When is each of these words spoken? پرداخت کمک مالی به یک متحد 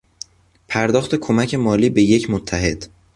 پرداخت 0.67 1.15
کمک 1.15 1.55
مالی 1.55 1.89
به 1.89 2.01
یک 2.03 2.29
متحد 2.29 2.87